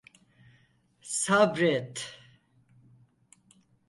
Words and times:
Sabret… 1.03 2.17